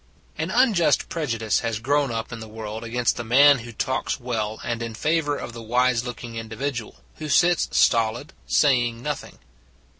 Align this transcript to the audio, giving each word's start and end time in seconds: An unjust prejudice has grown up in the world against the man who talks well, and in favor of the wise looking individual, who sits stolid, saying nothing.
An 0.35 0.49
unjust 0.49 1.09
prejudice 1.09 1.59
has 1.59 1.77
grown 1.77 2.11
up 2.11 2.31
in 2.33 2.39
the 2.39 2.47
world 2.47 2.83
against 2.83 3.17
the 3.17 3.23
man 3.23 3.59
who 3.59 3.71
talks 3.71 4.19
well, 4.19 4.59
and 4.63 4.81
in 4.81 4.95
favor 4.95 5.37
of 5.37 5.53
the 5.53 5.61
wise 5.61 6.03
looking 6.03 6.37
individual, 6.37 7.01
who 7.17 7.29
sits 7.29 7.69
stolid, 7.77 8.33
saying 8.47 9.03
nothing. 9.03 9.37